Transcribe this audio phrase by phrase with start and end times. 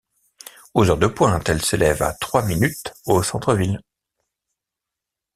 [0.73, 3.79] Aux heures de pointe elle s'élève à trois minutes au centre ville.